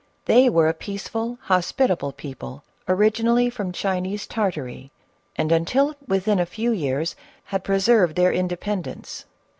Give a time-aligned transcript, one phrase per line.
[0.25, 4.91] They were a peace ful, hospitable people, originally from Chinese Tartary,
[5.35, 9.25] and until within a few years had preserved their inde pendence.